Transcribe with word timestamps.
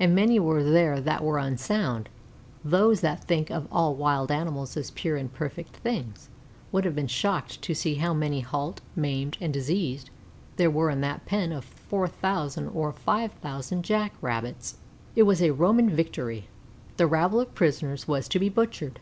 And 0.00 0.12
many 0.12 0.40
were 0.40 0.64
there 0.64 1.00
that 1.00 1.22
were 1.22 1.38
unsound; 1.38 2.08
those 2.64 3.00
that 3.00 3.22
think 3.22 3.48
of 3.48 3.68
all 3.70 3.94
wild 3.94 4.32
animals 4.32 4.76
as 4.76 4.90
pure 4.90 5.16
and 5.16 5.32
perfect 5.32 5.76
things, 5.76 6.28
would 6.72 6.84
have 6.84 6.96
been 6.96 7.06
shocked 7.06 7.62
to 7.62 7.72
see 7.72 7.94
how 7.94 8.12
many 8.12 8.40
halt, 8.40 8.80
maimed, 8.96 9.38
and 9.40 9.52
diseased 9.52 10.10
there 10.56 10.68
were 10.68 10.90
in 10.90 11.00
that 11.02 11.26
pen 11.26 11.52
of 11.52 11.64
four 11.64 12.08
thousand 12.08 12.70
or 12.70 12.90
five 12.92 13.34
thousand 13.34 13.84
Jack 13.84 14.14
rabbits. 14.20 14.78
It 15.14 15.22
was 15.22 15.40
a 15.40 15.52
Roman 15.52 15.88
victory 15.88 16.48
the 16.96 17.06
rabble 17.06 17.38
of 17.38 17.54
prisoners 17.54 18.08
was 18.08 18.26
to 18.30 18.40
be 18.40 18.48
butchered. 18.48 18.98